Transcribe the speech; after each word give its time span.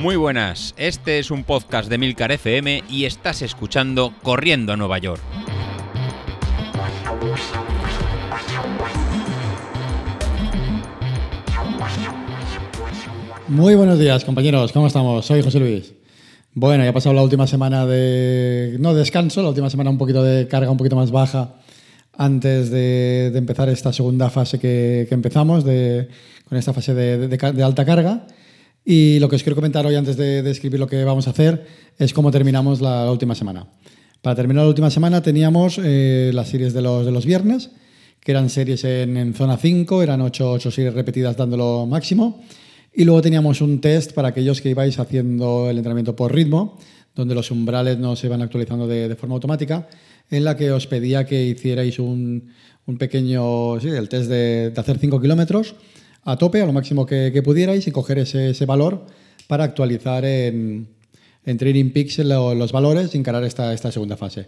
Muy 0.00 0.16
buenas, 0.16 0.74
este 0.78 1.18
es 1.18 1.30
un 1.30 1.44
podcast 1.44 1.90
de 1.90 1.98
Milcar 1.98 2.32
FM 2.32 2.84
y 2.88 3.04
estás 3.04 3.42
escuchando 3.42 4.14
Corriendo 4.22 4.72
a 4.72 4.76
Nueva 4.78 4.96
York. 4.96 5.20
Muy 13.48 13.74
buenos 13.74 13.98
días, 13.98 14.24
compañeros. 14.24 14.72
¿Cómo 14.72 14.86
estamos? 14.86 15.26
Soy 15.26 15.42
José 15.42 15.60
Luis. 15.60 15.92
Bueno, 16.54 16.82
ya 16.82 16.88
ha 16.88 16.94
pasado 16.94 17.14
la 17.14 17.22
última 17.22 17.46
semana 17.46 17.84
de. 17.84 18.78
No 18.80 18.94
descanso, 18.94 19.42
la 19.42 19.50
última 19.50 19.68
semana 19.68 19.90
un 19.90 19.98
poquito 19.98 20.22
de 20.22 20.48
carga 20.48 20.70
un 20.70 20.78
poquito 20.78 20.96
más 20.96 21.10
baja 21.10 21.56
antes 22.16 22.70
de, 22.70 23.32
empezar 23.34 23.68
esta 23.68 23.92
segunda 23.92 24.30
fase 24.30 24.58
que, 24.58 25.08
empezamos, 25.10 25.62
de, 25.62 26.08
con 26.48 26.56
esta 26.56 26.72
fase 26.72 26.94
de, 26.94 27.62
alta 27.62 27.84
carga. 27.84 28.26
Y 28.92 29.20
lo 29.20 29.28
que 29.28 29.36
os 29.36 29.44
quiero 29.44 29.54
comentar 29.54 29.86
hoy, 29.86 29.94
antes 29.94 30.16
de, 30.16 30.42
describir 30.42 30.80
lo 30.80 30.88
que 30.88 31.04
vamos 31.04 31.28
a 31.28 31.30
hacer, 31.30 31.64
es 31.96 32.12
cómo 32.12 32.32
terminamos 32.32 32.80
la, 32.80 33.04
la 33.04 33.12
última 33.12 33.36
semana. 33.36 33.68
Para 34.20 34.34
terminar 34.34 34.64
la 34.64 34.68
última 34.68 34.90
semana 34.90 35.22
teníamos 35.22 35.78
eh, 35.80 36.32
las 36.34 36.48
series 36.48 36.74
de 36.74 36.82
los, 36.82 37.06
de 37.06 37.12
los 37.12 37.24
viernes, 37.24 37.70
que 38.18 38.32
eran 38.32 38.50
series 38.50 38.82
en, 38.82 39.16
en 39.16 39.32
zona 39.32 39.58
5, 39.58 40.02
eran 40.02 40.20
8, 40.22 40.54
8 40.54 40.70
series 40.72 40.92
repetidas 40.92 41.36
dándolo 41.36 41.86
máximo. 41.86 42.42
Y 42.92 43.04
luego 43.04 43.22
teníamos 43.22 43.60
un 43.60 43.80
test 43.80 44.10
para 44.10 44.26
aquellos 44.26 44.60
que 44.60 44.70
ibais 44.70 44.98
haciendo 44.98 45.70
el 45.70 45.76
entrenamiento 45.76 46.16
por 46.16 46.34
ritmo, 46.34 46.76
donde 47.14 47.36
los 47.36 47.52
umbrales 47.52 47.96
no 47.96 48.16
se 48.16 48.26
van 48.26 48.42
actualizando 48.42 48.88
de, 48.88 49.08
de 49.08 49.14
forma 49.14 49.36
automática, 49.36 49.86
en 50.32 50.42
la 50.42 50.56
que 50.56 50.72
os 50.72 50.88
pedía 50.88 51.26
que 51.26 51.46
hicierais 51.46 52.00
un, 52.00 52.50
un 52.86 52.98
pequeño, 52.98 53.78
sí, 53.78 53.86
el 53.86 54.08
test 54.08 54.28
de, 54.28 54.70
de 54.70 54.80
hacer 54.80 54.98
5 54.98 55.20
kilómetros 55.20 55.76
a 56.24 56.36
tope, 56.36 56.60
a 56.60 56.66
lo 56.66 56.72
máximo 56.72 57.06
que, 57.06 57.42
pudierais, 57.42 57.86
y 57.86 57.90
coger 57.90 58.18
ese, 58.18 58.66
valor 58.66 59.06
para 59.46 59.64
actualizar 59.64 60.24
en, 60.24 60.88
en 61.44 61.58
Training 61.58 61.90
Peaks 61.90 62.18
lo, 62.18 62.54
los 62.54 62.72
valores 62.72 63.14
y 63.14 63.18
encarar 63.18 63.44
esta, 63.44 63.72
esta 63.72 63.90
segunda 63.90 64.16
fase. 64.16 64.46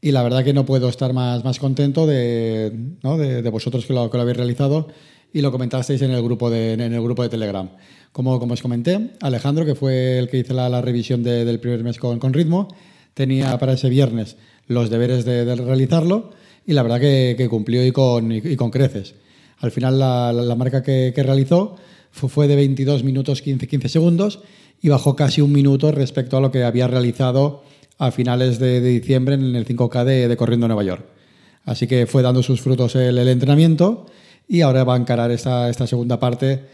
Y 0.00 0.12
la 0.12 0.22
verdad 0.22 0.44
que 0.44 0.52
no 0.52 0.66
puedo 0.66 0.88
estar 0.88 1.12
más, 1.12 1.44
más 1.44 1.58
contento 1.58 2.06
de, 2.06 2.70
de, 3.02 3.50
vosotros 3.50 3.86
que 3.86 3.94
lo, 3.94 4.10
que 4.10 4.18
lo 4.18 4.22
habéis 4.22 4.36
realizado 4.36 4.88
y 5.32 5.40
lo 5.40 5.50
comentasteis 5.50 6.02
en 6.02 6.10
el 6.10 6.22
grupo 6.22 6.50
de, 6.50 6.74
en 6.74 6.80
el 6.80 7.02
grupo 7.02 7.22
de 7.22 7.30
Telegram. 7.30 7.70
Como, 8.12 8.38
como 8.38 8.54
os 8.54 8.62
comenté, 8.62 9.12
Alejandro, 9.20 9.64
que 9.64 9.74
fue 9.74 10.18
el 10.18 10.28
que 10.28 10.38
hizo 10.38 10.52
la, 10.52 10.80
revisión 10.82 11.22
de, 11.22 11.44
del 11.44 11.58
primer 11.58 11.82
mes 11.82 11.98
con, 11.98 12.18
con, 12.18 12.32
ritmo, 12.34 12.68
tenía 13.14 13.58
para 13.58 13.72
ese 13.72 13.88
viernes 13.88 14.36
los 14.66 14.90
deberes 14.90 15.24
de, 15.24 15.56
realizarlo 15.56 16.32
y 16.66 16.74
la 16.74 16.82
verdad 16.82 17.00
que, 17.00 17.46
cumplió 17.48 17.84
y 17.84 17.90
con, 17.90 18.30
y 18.30 18.56
con 18.56 18.70
creces. 18.70 19.14
Al 19.64 19.70
final 19.70 19.98
la, 19.98 20.54
marca 20.56 20.82
que, 20.82 21.14
realizó 21.16 21.76
fue, 22.10 22.46
de 22.48 22.54
22 22.54 23.02
minutos 23.02 23.40
15, 23.40 23.66
15 23.66 23.88
segundos 23.88 24.40
y 24.82 24.90
bajó 24.90 25.16
casi 25.16 25.40
un 25.40 25.52
minuto 25.52 25.90
respecto 25.90 26.36
a 26.36 26.42
lo 26.42 26.50
que 26.50 26.64
había 26.64 26.86
realizado 26.86 27.62
a 27.96 28.10
finales 28.10 28.58
de, 28.58 28.82
diciembre 28.82 29.36
en 29.36 29.56
el 29.56 29.66
5K 29.66 30.04
de, 30.04 30.36
Corriendo 30.36 30.68
Nueva 30.68 30.84
York. 30.84 31.06
Así 31.64 31.86
que 31.86 32.06
fue 32.06 32.20
dando 32.22 32.42
sus 32.42 32.60
frutos 32.60 32.94
el, 32.94 33.16
entrenamiento 33.26 34.04
y 34.46 34.60
ahora 34.60 34.84
va 34.84 34.96
a 34.96 34.98
encarar 34.98 35.30
esta, 35.30 35.72
segunda 35.72 36.20
parte 36.20 36.66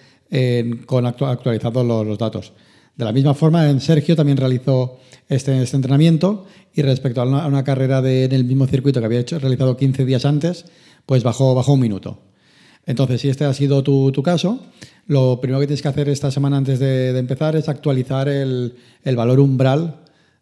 con 0.87 1.07
actualizados 1.07 1.87
los, 1.87 2.19
datos. 2.19 2.53
De 2.97 3.05
la 3.05 3.13
misma 3.13 3.35
forma, 3.35 3.71
en 3.71 3.81
Sergio 3.81 4.17
también 4.17 4.37
realizó 4.37 4.99
este, 5.29 5.63
este 5.63 5.77
entrenamiento 5.77 6.45
y 6.75 6.83
respecto 6.83 7.21
a 7.21 7.25
una, 7.25 7.45
a 7.45 7.47
una 7.47 7.63
carrera 7.63 8.03
de, 8.03 8.25
en 8.25 8.33
el 8.33 8.43
mismo 8.43 8.67
circuito 8.67 8.99
que 8.99 9.07
había 9.07 9.21
hecho, 9.21 9.39
realizado 9.39 9.77
15 9.77 10.05
días 10.05 10.25
antes, 10.25 10.65
pues 11.07 11.23
bajó, 11.23 11.55
bajó 11.55 11.75
un 11.75 11.81
minuto. 11.81 12.30
Entonces, 12.87 13.21
si 13.21 13.29
este 13.29 13.45
ha 13.45 13.53
sido 13.55 13.83
tu, 13.83 14.23
caso, 14.23 14.61
lo 15.07 15.41
primero 15.41 15.61
que 15.61 15.67
tienes 15.67 15.83
que 15.83 15.89
hacer 15.89 16.09
esta 16.09 16.31
semana 16.31 16.57
antes 16.57 16.79
de, 16.79 17.17
empezar 17.19 17.57
es 17.57 17.69
actualizar 17.69 18.29
el, 18.29 18.75
valor 19.05 19.41
umbral 19.41 20.01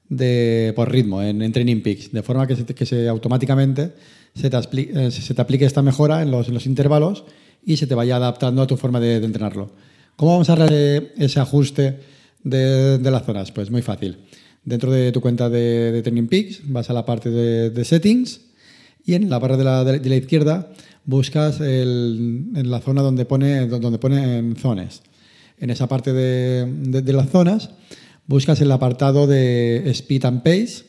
de, 0.08 0.72
por 0.74 0.90
ritmo 0.90 1.22
en, 1.22 1.52
Training 1.52 1.82
Peaks, 1.82 2.12
de 2.12 2.22
forma 2.22 2.46
que 2.46 2.56
se, 2.56 2.64
que 2.64 2.86
se 2.86 3.08
automáticamente 3.08 3.92
se 4.34 4.50
te, 4.50 4.56
aplique, 4.56 5.06
eh, 5.06 5.10
se 5.10 5.34
te 5.34 5.42
aplique 5.42 5.64
esta 5.64 5.82
mejora 5.82 6.22
en 6.22 6.30
los, 6.30 6.48
en 6.48 6.54
los, 6.54 6.66
intervalos 6.66 7.24
y 7.64 7.76
se 7.76 7.86
te 7.86 7.94
vaya 7.94 8.16
adaptando 8.16 8.62
a 8.62 8.66
tu 8.66 8.76
forma 8.76 9.00
de, 9.00 9.16
entrenarlo. 9.16 9.72
¿Cómo 10.16 10.32
vamos 10.32 10.50
a 10.50 10.54
hacer 10.54 11.12
ese 11.16 11.40
ajuste 11.40 11.98
de, 12.42 12.98
las 13.02 13.24
zonas? 13.24 13.52
Pues 13.52 13.70
muy 13.70 13.82
fácil. 13.82 14.18
Dentro 14.64 14.90
de 14.90 15.12
tu 15.12 15.20
cuenta 15.20 15.48
de, 15.48 16.00
Training 16.02 16.28
Peaks 16.28 16.60
vas 16.64 16.90
a 16.90 16.92
la 16.92 17.04
parte 17.04 17.30
de, 17.30 17.84
Settings 17.84 18.40
y 19.04 19.14
en 19.14 19.30
la 19.30 19.38
barra 19.38 19.56
de 19.56 19.64
la, 19.64 19.84
de 19.84 20.08
la 20.08 20.16
izquierda 20.16 20.72
buscas 21.08 21.58
el, 21.62 22.50
en 22.54 22.70
la 22.70 22.80
zona 22.80 23.00
donde 23.00 23.24
pone, 23.24 23.66
donde 23.66 23.98
pone 23.98 24.36
en 24.36 24.56
zonas. 24.56 25.02
En 25.56 25.70
esa 25.70 25.88
parte 25.88 26.12
de, 26.12 26.66
de, 26.66 27.12
las 27.14 27.30
zonas 27.30 27.70
buscas 28.26 28.60
el 28.60 28.70
apartado 28.70 29.26
de 29.26 29.88
Speed 29.90 30.26
and 30.26 30.42
Pace, 30.42 30.84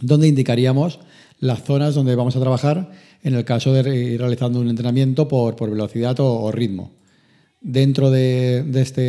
donde 0.00 0.26
indicaríamos 0.26 1.00
las 1.38 1.62
zonas 1.64 1.94
donde 1.94 2.14
vamos 2.14 2.34
a 2.34 2.40
trabajar 2.40 2.90
en 3.22 3.34
el 3.34 3.44
caso 3.44 3.74
de 3.74 3.94
ir 3.94 4.20
realizando 4.20 4.58
un 4.58 4.70
entrenamiento 4.70 5.28
por, 5.28 5.54
por 5.54 5.70
velocidad 5.70 6.18
o, 6.20 6.40
o, 6.40 6.50
ritmo. 6.50 6.94
Dentro 7.60 8.10
de, 8.10 8.64
de, 8.66 8.80
este, 8.80 9.02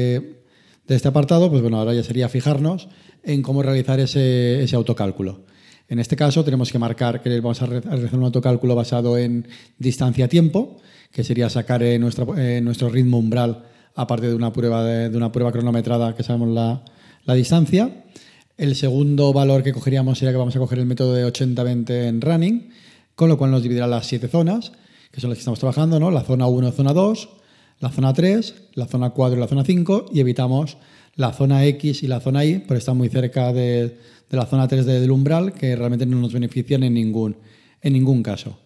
de 0.87 0.95
este 0.95 1.07
apartado, 1.07 1.49
pues 1.49 1.61
bueno, 1.61 1.79
ahora 1.79 1.93
ya 1.93 2.03
sería 2.03 2.27
fijarnos 2.27 2.89
en 3.23 3.41
cómo 3.41 3.63
realizar 3.63 4.01
ese, 4.01 4.61
ese 4.61 4.75
autocálculo. 4.75 5.45
En 5.89 5.99
este 5.99 6.15
caso 6.15 6.43
tenemos 6.43 6.71
que 6.71 6.79
marcar 6.79 7.21
que 7.21 7.39
vamos 7.39 7.61
a 7.61 7.65
realizar 7.65 8.19
un 8.19 8.25
autocálculo 8.25 8.75
basado 8.75 9.17
en 9.17 9.47
distancia-tiempo, 9.79 10.77
que 11.11 11.23
sería 11.23 11.49
sacar 11.49 11.81
eh, 11.81 11.95
eh, 11.95 12.61
nuestro 12.61 12.89
ritmo 12.89 13.17
umbral 13.17 13.63
aparte 13.95 14.27
de 14.27 14.35
una 14.35 14.51
prueba, 14.51 14.83
de, 14.83 15.15
una 15.15 15.31
prueba 15.31 15.51
cronometrada 15.51 16.15
que 16.15 16.23
sabemos 16.23 16.49
la, 16.49 16.83
la 17.25 17.33
distancia. 17.33 18.03
El 18.57 18.75
segundo 18.75 19.31
valor 19.33 19.63
que 19.63 19.71
cogeríamos 19.71 20.17
sería 20.17 20.31
que 20.31 20.37
vamos 20.37 20.55
a 20.55 20.59
coger 20.59 20.79
el 20.79 20.85
método 20.85 21.13
de 21.13 21.25
80-20 21.25 21.89
en 21.89 22.21
running, 22.21 22.69
con 23.15 23.29
lo 23.29 23.37
cual 23.37 23.51
nos 23.51 23.63
dividirá 23.63 23.87
las 23.87 24.07
siete 24.07 24.27
zonas, 24.27 24.73
que 25.11 25.21
son 25.21 25.29
las 25.29 25.37
que 25.37 25.41
estamos 25.41 25.59
trabajando, 25.59 25.99
¿no? 25.99 26.11
La 26.11 26.23
zona 26.23 26.47
1, 26.47 26.71
zona 26.71 26.93
2, 26.93 27.29
la 27.79 27.89
zona 27.89 28.13
3, 28.13 28.55
la 28.73 28.87
zona 28.87 29.11
4 29.11 29.37
y 29.37 29.39
la 29.39 29.47
zona 29.47 29.63
5, 29.63 30.07
y 30.13 30.19
evitamos 30.19 30.77
la 31.17 31.33
zona 31.33 31.65
X 31.65 32.03
y 32.03 32.07
la 32.07 32.21
zona 32.21 32.45
Y, 32.45 32.59
por 32.59 32.77
estar 32.77 32.95
muy 32.95 33.09
cerca 33.09 33.51
de, 33.51 33.97
de 34.29 34.37
la 34.37 34.45
zona 34.45 34.67
3 34.67 34.85
de, 34.85 34.99
del 35.01 35.11
umbral, 35.11 35.53
que 35.53 35.75
realmente 35.75 36.05
no 36.05 36.17
nos 36.17 36.31
benefician 36.31 36.83
en 36.83 36.93
ningún, 36.93 37.35
en 37.81 37.93
ningún 37.93 38.23
caso. 38.23 38.57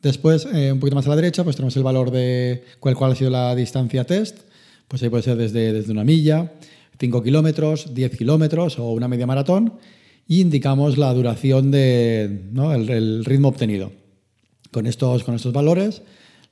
Después, 0.00 0.48
eh, 0.52 0.72
un 0.72 0.80
poquito 0.80 0.96
más 0.96 1.06
a 1.06 1.10
la 1.10 1.16
derecha, 1.16 1.44
pues 1.44 1.56
tenemos 1.56 1.76
el 1.76 1.82
valor 1.82 2.10
de 2.10 2.64
cuál, 2.80 2.96
ha 3.00 3.14
sido 3.14 3.30
la 3.30 3.54
distancia 3.54 4.04
test, 4.04 4.38
pues 4.88 5.02
ahí 5.02 5.08
puede 5.08 5.22
ser 5.22 5.36
desde, 5.36 5.72
desde 5.72 5.92
una 5.92 6.04
milla, 6.04 6.52
5 6.98 7.22
kilómetros, 7.22 7.94
10 7.94 8.16
kilómetros 8.16 8.78
o 8.78 8.92
una 8.92 9.08
media 9.08 9.26
maratón 9.26 9.74
y 10.26 10.40
indicamos 10.40 10.98
la 10.98 11.12
duración 11.14 11.70
de 11.70 12.42
¿no? 12.52 12.72
el, 12.72 13.24
ritmo 13.24 13.48
obtenido. 13.48 13.92
Con 14.70 14.86
estos, 14.86 15.24
con 15.24 15.34
estos 15.34 15.52
valores 15.52 16.02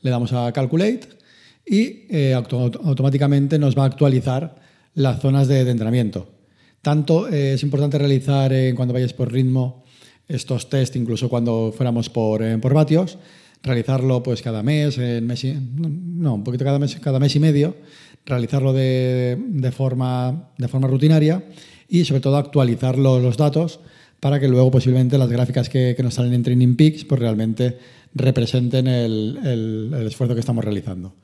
le 0.03 0.11
damos 0.11 0.33
a 0.33 0.53
Calculate 0.53 1.09
y 1.67 2.07
eh, 2.11 2.35
auto 2.35 2.71
automáticamente 2.85 3.59
nos 3.59 3.77
va 3.77 3.85
a 3.85 3.87
actualizar 3.87 4.57
las 4.95 5.21
zonas 5.21 5.49
de, 5.49 5.61
entrenamiento. 5.61 6.29
Tanto 6.83 7.29
eh, 7.29 7.55
es 7.55 7.63
importante 7.63 7.99
realizar 7.99 8.53
eh, 8.53 8.73
cuando 8.75 8.95
vayáis 8.95 9.13
por 9.13 9.33
ritmo 9.33 9.85
estos 10.29 10.69
test, 10.69 10.97
incluso 10.97 11.29
cuando 11.29 11.73
fuéramos 11.77 12.09
por, 12.09 12.43
eh, 12.43 12.57
por 12.59 12.73
vatios, 12.73 13.19
realizarlo 13.63 14.23
pues 14.23 14.43
cada 14.43 14.63
mes, 14.63 14.97
en 14.99 15.27
mes 15.27 15.45
y, 15.45 15.55
no, 15.55 16.35
un 16.35 16.45
poquito 16.45 16.65
cada 16.65 16.79
mes, 16.79 16.97
cada 16.97 17.19
mes 17.19 17.35
y 17.37 17.41
medio, 17.41 17.77
realizarlo 18.25 18.73
de, 18.73 19.37
de, 19.39 19.73
forma, 19.73 20.51
de 20.57 20.69
forma 20.69 20.89
rutinaria 20.89 21.45
y 21.89 22.05
sobre 22.05 22.21
todo 22.21 22.37
actualizar 22.37 22.97
los, 22.97 23.23
los 23.23 23.37
datos 23.37 23.81
para 24.21 24.39
que 24.39 24.49
luego 24.49 24.71
posiblemente 24.71 25.19
las 25.19 25.31
gráficas 25.31 25.69
que, 25.69 25.95
que, 25.97 26.03
nos 26.03 26.15
salen 26.15 26.35
en 26.35 26.43
Training 26.43 26.77
Peaks 26.77 27.05
pues 27.05 27.21
realmente 27.21 27.79
representen 28.15 28.87
el, 28.87 29.39
el, 29.43 29.95
el, 29.95 30.07
esfuerzo 30.07 30.35
que 30.35 30.41
estamos 30.41 30.65
realizando. 30.65 31.15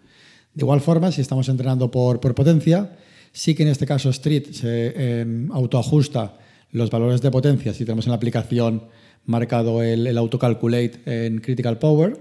De 0.55 0.63
igual 0.65 0.81
forma, 0.81 1.13
si 1.13 1.21
estamos 1.21 1.49
entrenando 1.49 1.91
por, 1.91 2.21
por 2.21 2.35
potencia, 2.35 2.97
sí 3.37 3.55
que 3.55 3.65
en 3.65 3.69
este 3.69 3.85
caso 3.85 4.09
Street 4.09 4.47
se 4.53 4.95
eh, 4.97 5.47
autoajusta 5.53 6.39
los 6.73 6.89
valores 6.89 7.21
de 7.21 7.31
potencia 7.31 7.75
si 7.75 7.85
tenemos 7.85 8.07
en 8.07 8.11
la 8.13 8.17
aplicación 8.17 8.85
marcado 9.27 9.83
el, 9.83 10.07
el 10.07 10.17
autocalculate 10.17 11.01
en 11.05 11.41
Critical 11.41 11.79
Power, 11.79 12.17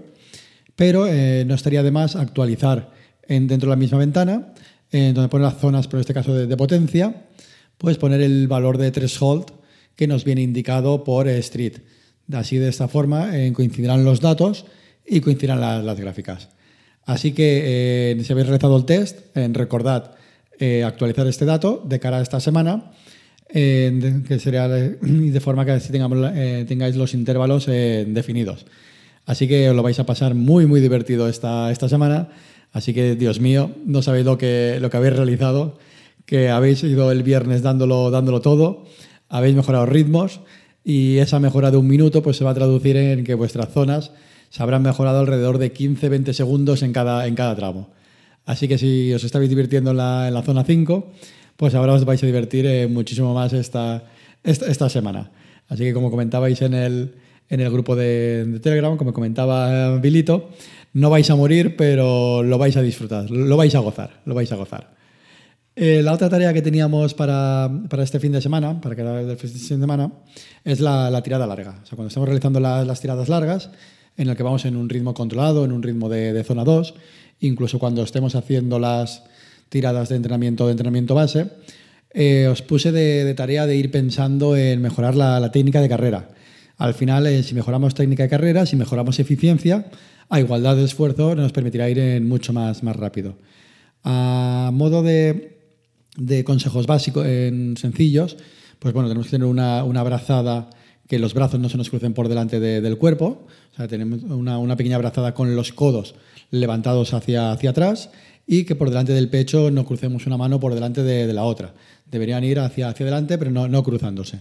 pero 0.74 1.06
eh, 1.06 1.44
no 1.46 1.54
estaría 1.54 1.82
de 1.82 1.90
más 1.90 2.16
actualizar 2.16 2.90
en, 3.22 3.46
dentro 3.46 3.68
de 3.68 3.76
la 3.76 3.78
misma 3.78 3.98
ventana, 3.98 4.52
eh, 4.92 5.12
donde 5.14 5.30
pone 5.30 5.44
las 5.44 5.58
zonas, 5.58 5.88
por 5.88 6.00
este 6.00 6.12
caso 6.12 6.34
de, 6.34 6.56
potencia, 6.56 7.24
pues 7.78 7.96
poner 7.96 8.20
el 8.20 8.46
valor 8.46 8.76
de 8.76 8.90
threshold 8.90 9.46
que 9.94 10.06
nos 10.06 10.24
viene 10.24 10.42
indicado 10.42 11.02
por 11.02 11.28
eh, 11.28 11.38
Street. 11.38 11.78
Así, 12.30 12.58
de 12.58 12.68
esta 12.68 12.88
forma, 12.88 13.38
eh, 13.38 13.52
coincidirán 13.54 14.04
los 14.04 14.20
datos 14.20 14.66
y 15.06 15.20
coincidirán 15.20 15.60
la, 15.60 15.80
las 15.80 15.98
gráficas. 15.98 16.50
Así 17.04 17.32
que, 17.32 18.20
si 18.20 18.32
habéis 18.32 18.48
realizado 18.48 18.76
el 18.76 18.84
test, 18.84 19.20
recordad 19.36 20.15
actualizar 20.84 21.26
este 21.26 21.44
dato 21.44 21.82
de 21.86 22.00
cara 22.00 22.18
a 22.18 22.22
esta 22.22 22.40
semana, 22.40 22.92
que 23.48 24.38
sería 24.40 24.68
de, 24.68 24.96
de, 25.00 25.40
forma 25.40 25.64
que 25.64 25.72
así 25.72 25.92
tengamos, 25.92 26.32
tengáis 26.66 26.96
los 26.96 27.14
intervalos 27.14 27.66
definidos. 27.66 28.66
Así 29.26 29.48
que 29.48 29.68
os 29.68 29.76
lo 29.76 29.82
vais 29.82 29.98
a 29.98 30.06
pasar 30.06 30.34
muy, 30.34 30.66
muy 30.66 30.80
divertido 30.80 31.28
esta, 31.28 31.70
esta 31.72 31.88
semana. 31.88 32.28
Así 32.72 32.94
que, 32.94 33.16
Dios 33.16 33.40
mío, 33.40 33.72
no 33.84 34.02
sabéis 34.02 34.24
lo 34.24 34.38
que, 34.38 34.78
lo 34.80 34.90
que 34.90 34.96
habéis 34.96 35.16
realizado 35.16 35.78
que 36.26 36.50
habéis 36.50 36.82
ido 36.82 37.10
el 37.12 37.22
viernes 37.22 37.62
dándolo, 37.62 38.10
dándolo 38.10 38.40
todo, 38.40 38.84
habéis 39.28 39.54
mejorado 39.54 39.86
ritmos 39.86 40.40
y 40.84 41.18
esa 41.18 41.38
mejora 41.38 41.70
de 41.70 41.76
un 41.76 41.86
minuto 41.86 42.22
pues 42.22 42.36
se 42.36 42.44
va 42.44 42.50
a 42.50 42.54
traducir 42.54 42.96
en 42.96 43.24
que 43.24 43.34
vuestras 43.34 43.72
zonas 43.72 44.10
se 44.50 44.62
habrán 44.62 44.82
mejorado 44.82 45.20
alrededor 45.20 45.58
de 45.58 45.72
15-20 45.72 46.32
segundos 46.32 46.82
en 46.82 46.92
cada, 46.92 47.26
en 47.26 47.34
cada 47.36 47.54
tramo. 47.56 47.90
Así 48.46 48.68
que 48.68 48.78
si 48.78 49.12
os 49.12 49.24
estáis 49.24 49.50
divirtiendo 49.50 49.90
en 49.90 49.96
la, 49.98 50.42
zona 50.44 50.64
5, 50.64 51.12
pues 51.56 51.74
ahora 51.74 51.94
os 51.94 52.04
vais 52.04 52.22
a 52.22 52.26
divertir 52.26 52.64
eh, 52.64 52.86
muchísimo 52.86 53.34
más 53.34 53.52
esta, 53.52 54.04
esta, 54.44 54.88
semana. 54.88 55.32
Así 55.68 55.82
que 55.82 55.92
como 55.92 56.10
comentabais 56.12 56.62
en 56.62 56.72
el, 56.72 57.16
en 57.50 57.60
el 57.60 57.70
grupo 57.70 57.96
de, 57.96 58.60
Telegram, 58.62 58.96
como 58.96 59.12
comentaba 59.12 59.98
Bilito, 59.98 60.50
no 60.92 61.10
vais 61.10 61.28
a 61.28 61.34
morir, 61.34 61.74
pero 61.76 62.44
lo 62.44 62.56
vais 62.56 62.76
a 62.76 62.82
disfrutar, 62.82 63.28
lo 63.30 63.56
vais 63.56 63.74
a 63.74 63.80
gozar, 63.80 64.22
lo 64.24 64.34
vais 64.34 64.50
a 64.52 64.56
gozar. 64.56 64.94
Eh, 65.74 66.00
la 66.02 66.12
otra 66.12 66.30
tarea 66.30 66.54
que 66.54 66.62
teníamos 66.62 67.14
para, 67.14 67.68
para, 67.90 68.04
este 68.04 68.20
fin 68.20 68.32
de 68.32 68.40
semana, 68.40 68.80
para 68.80 68.94
cada 68.94 69.24
del 69.24 69.36
fin 69.36 69.52
de 69.52 69.58
semana, 69.58 70.12
es 70.64 70.80
la, 70.80 71.10
la 71.10 71.20
tirada 71.22 71.48
larga. 71.48 71.80
O 71.82 71.86
sea, 71.86 71.96
cuando 71.96 72.08
estamos 72.08 72.28
realizando 72.28 72.60
la, 72.60 72.84
las 72.84 73.00
tiradas 73.00 73.28
largas, 73.28 73.70
en 74.16 74.28
el 74.28 74.36
que 74.36 74.42
vamos 74.42 74.64
en 74.64 74.76
un 74.76 74.88
ritmo 74.88 75.12
controlado, 75.14 75.64
en 75.64 75.72
un 75.72 75.82
ritmo 75.82 76.08
de, 76.08 76.32
de 76.32 76.44
zona 76.44 76.64
2, 76.64 76.94
incluso 77.40 77.78
cuando 77.78 78.02
estemos 78.02 78.34
haciendo 78.34 78.78
las 78.78 79.24
tiradas 79.68 80.08
de 80.08 80.16
entrenamiento 80.16 80.66
de 80.66 80.72
entrenamiento 80.72 81.14
base, 81.14 81.50
eh, 82.12 82.48
os 82.48 82.62
puse 82.62 82.92
de, 82.92 83.34
tarea 83.34 83.66
de 83.66 83.76
ir 83.76 83.90
pensando 83.90 84.56
en 84.56 84.80
mejorar 84.80 85.14
la, 85.14 85.38
la 85.40 85.50
técnica 85.50 85.80
de 85.80 85.88
carrera. 85.88 86.28
Al 86.78 86.94
final, 86.94 87.26
eh, 87.26 87.42
si 87.42 87.54
mejoramos 87.54 87.94
técnica 87.94 88.22
de 88.22 88.28
carrera, 88.28 88.66
si 88.66 88.76
mejoramos 88.76 89.18
eficiencia, 89.18 89.86
a 90.28 90.40
igualdad 90.40 90.76
de 90.76 90.84
esfuerzo 90.84 91.34
nos 91.34 91.52
permitirá 91.52 91.88
ir 91.88 91.98
en 91.98 92.28
mucho 92.28 92.52
más, 92.52 92.82
más 92.82 92.96
rápido. 92.96 93.36
A 94.02 94.70
modo 94.72 95.02
de, 95.02 95.58
de 96.16 96.44
consejos 96.44 96.86
básicos, 96.86 97.26
en 97.26 97.76
sencillos, 97.76 98.36
pues 98.78 98.94
bueno, 98.94 99.08
tenemos 99.08 99.26
que 99.26 99.32
tener 99.32 99.46
una, 99.46 99.84
una 99.84 100.00
abrazada 100.00 100.70
que 101.08 101.18
los 101.18 101.34
brazos 101.34 101.60
no 101.60 101.68
se 101.68 101.76
nos 101.76 101.90
crucen 101.90 102.14
por 102.14 102.28
delante 102.28 102.60
de, 102.60 102.80
del 102.80 102.98
cuerpo, 102.98 103.46
o 103.72 103.76
sea, 103.76 103.88
tenemos 103.88 104.22
una, 104.24 104.58
una, 104.58 104.76
pequeña 104.76 104.96
abrazada 104.96 105.34
con 105.34 105.54
los 105.54 105.72
codos 105.72 106.14
levantados 106.50 107.14
hacia, 107.14 107.52
hacia 107.52 107.70
atrás 107.70 108.10
y 108.46 108.64
que 108.64 108.74
por 108.76 108.88
delante 108.90 109.12
del 109.12 109.28
pecho 109.28 109.70
no 109.70 109.84
crucemos 109.84 110.26
una 110.26 110.36
mano 110.36 110.60
por 110.60 110.74
delante 110.74 111.02
de, 111.02 111.32
la 111.32 111.44
otra. 111.44 111.74
Deberían 112.10 112.44
ir 112.44 112.60
hacia, 112.60 112.88
hacia 112.88 113.04
adelante, 113.04 113.38
pero 113.38 113.50
no, 113.50 113.68
no 113.68 113.82
cruzándose. 113.82 114.40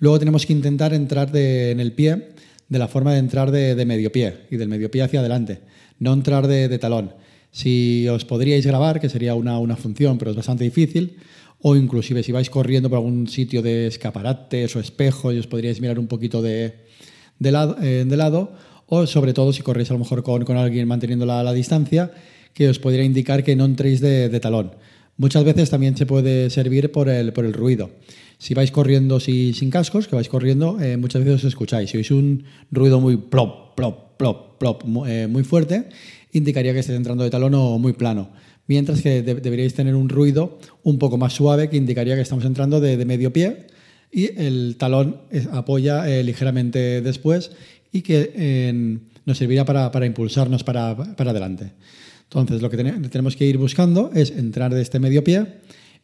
Luego 0.00 0.18
tenemos 0.18 0.46
que 0.46 0.52
intentar 0.52 0.92
entrar 0.92 1.34
en 1.34 1.80
el 1.80 1.92
pie 1.92 2.30
de 2.68 2.78
la 2.78 2.88
forma 2.88 3.12
de 3.12 3.18
entrar 3.18 3.50
de, 3.50 3.74
de, 3.74 3.84
medio 3.84 4.12
pie 4.12 4.46
y 4.50 4.56
del 4.56 4.68
medio 4.68 4.90
pie 4.90 5.02
hacia 5.02 5.20
adelante, 5.20 5.60
no 5.98 6.12
entrar 6.12 6.46
de, 6.46 6.68
de 6.68 6.78
talón. 6.78 7.12
Si 7.50 8.06
os 8.08 8.24
podríais 8.24 8.66
grabar, 8.66 9.00
que 9.00 9.08
sería 9.08 9.34
una, 9.34 9.58
una, 9.58 9.76
función, 9.76 10.18
pero 10.18 10.32
es 10.32 10.36
bastante 10.36 10.64
difícil, 10.64 11.16
o 11.60 11.76
inclusive 11.76 12.22
si 12.22 12.32
vais 12.32 12.50
corriendo 12.50 12.88
por 12.88 12.98
algún 12.98 13.26
sitio 13.26 13.62
de 13.62 13.86
escaparates 13.86 14.76
o 14.76 14.80
espejos 14.80 15.34
y 15.34 15.38
os 15.38 15.46
podríais 15.46 15.80
mirar 15.80 15.98
un 15.98 16.06
poquito 16.06 16.42
de, 16.42 16.66
eh, 17.40 18.04
de 18.06 18.16
lado, 18.16 18.52
o 18.86 19.06
sobre 19.06 19.32
todo 19.32 19.52
si 19.52 19.62
corréis 19.62 19.90
a 19.90 19.94
lo 19.94 20.00
mejor 20.00 20.22
con, 20.22 20.44
con 20.44 20.56
alguien 20.56 20.86
manteniendo 20.88 21.26
la, 21.26 21.42
la, 21.42 21.52
distancia, 21.52 22.10
que 22.54 22.68
os 22.68 22.78
podría 22.78 23.04
indicar 23.04 23.44
que 23.44 23.56
no 23.56 23.64
entréis 23.64 24.00
de, 24.00 24.28
de 24.28 24.40
talón. 24.40 24.72
Muchas 25.16 25.42
veces 25.42 25.68
también 25.68 25.96
se 25.96 26.06
puede 26.06 26.48
servir 26.48 26.92
por 26.92 27.08
el, 27.08 27.32
por 27.32 27.44
el 27.44 27.52
ruido. 27.52 27.90
Si 28.38 28.54
vais 28.54 28.70
corriendo 28.70 29.18
si, 29.18 29.52
sin 29.52 29.68
cascos, 29.68 30.06
que 30.06 30.14
vais 30.14 30.28
corriendo, 30.28 30.80
eh, 30.80 30.96
muchas 30.96 31.24
veces 31.24 31.42
os 31.42 31.48
escucháis. 31.48 31.90
Si 31.90 31.96
oís 31.96 32.12
un 32.12 32.44
ruido 32.70 33.00
muy 33.00 33.16
plop, 33.16 33.74
plop, 33.74 34.16
plop, 34.16 34.58
plop, 34.58 34.84
eh, 35.08 35.26
muy 35.26 35.42
fuerte, 35.42 35.88
indicaría 36.32 36.72
que 36.72 36.78
estáis 36.78 36.96
entrando 36.96 37.24
de 37.24 37.30
talón 37.30 37.54
o 37.54 37.78
muy 37.80 37.94
plano. 37.94 38.30
Mientras 38.68 39.00
que 39.00 39.22
de 39.22 39.34
deberíais 39.34 39.74
tener 39.74 39.94
un 39.94 40.10
ruido 40.10 40.58
un 40.82 40.98
poco 40.98 41.16
más 41.16 41.32
suave 41.32 41.70
que 41.70 41.78
indicaría 41.78 42.14
que 42.14 42.20
estamos 42.20 42.44
entrando 42.44 42.80
de, 42.80 43.02
medio 43.06 43.32
pie 43.32 43.66
y 44.12 44.38
el 44.40 44.76
talón 44.78 45.22
apoya 45.52 46.06
eh, 46.08 46.22
ligeramente 46.22 47.00
después 47.00 47.50
y 47.90 48.02
que 48.02 48.70
nos 49.24 49.38
servirá 49.38 49.64
para, 49.64 50.06
impulsarnos 50.06 50.64
para, 50.64 50.90
adelante. 50.90 51.72
Entonces, 52.24 52.60
lo 52.60 52.68
que 52.68 52.76
tenemos 52.76 53.36
que 53.36 53.46
ir 53.46 53.56
buscando 53.56 54.10
es 54.14 54.30
entrar 54.30 54.74
de 54.74 54.82
este 54.82 55.00
medio 55.00 55.24
pie 55.24 55.46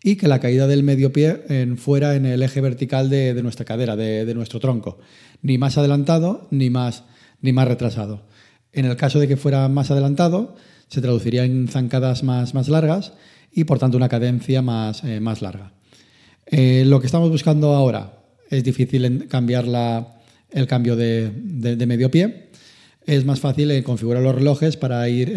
y 0.02 0.16
que 0.16 0.26
la 0.26 0.40
caída 0.40 0.66
del 0.66 0.82
medio 0.82 1.12
pie 1.12 1.42
fuera 1.76 2.16
en 2.16 2.24
el 2.24 2.42
eje 2.42 2.62
vertical 2.62 3.10
de, 3.10 3.34
de 3.34 3.42
nuestra 3.42 3.66
cadera, 3.66 3.94
de, 3.94 4.24
de, 4.24 4.34
nuestro 4.34 4.58
tronco. 4.58 4.98
Ni 5.42 5.58
más 5.58 5.76
adelantado 5.76 6.48
ni 6.50 6.70
más, 6.70 7.04
ni 7.42 7.52
más 7.52 7.68
retrasado. 7.68 8.22
En 8.72 8.86
el 8.86 8.96
caso 8.96 9.20
de 9.20 9.28
que 9.28 9.36
fuera 9.36 9.68
más 9.68 9.90
adelantado, 9.90 10.56
se 10.88 11.00
traduciría 11.00 11.44
en 11.44 11.68
zancadas 11.68 12.22
más, 12.22 12.54
más 12.54 12.68
largas 12.68 13.12
y 13.52 13.64
por 13.64 13.78
tanto 13.78 13.96
una 13.96 14.08
cadencia 14.08 14.62
más, 14.62 15.04
eh, 15.04 15.20
más 15.20 15.40
larga. 15.40 15.72
Eh, 16.46 16.84
lo 16.86 17.00
que 17.00 17.06
estamos 17.06 17.30
buscando 17.30 17.74
ahora 17.74 18.18
es 18.50 18.64
difícil 18.64 19.26
cambiar 19.28 19.66
la, 19.66 20.20
el 20.50 20.66
cambio 20.66 20.96
de, 20.96 21.30
de, 21.32 21.86
medio 21.86 22.10
pie. 22.10 22.50
Es 23.06 23.24
más 23.24 23.40
fácil 23.40 23.70
eh, 23.70 23.82
configurar 23.82 24.22
los 24.22 24.34
relojes 24.34 24.76
para 24.76 25.08
ir 25.08 25.32